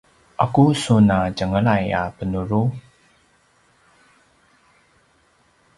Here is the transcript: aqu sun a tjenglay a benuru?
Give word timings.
aqu 0.43 0.63
sun 0.83 1.07
a 1.15 1.17
tjenglay 1.37 1.85
a 1.99 2.01
benuru? 2.15 2.61